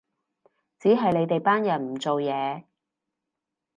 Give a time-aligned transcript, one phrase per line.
[0.79, 2.63] 只係你哋班人唔做嘢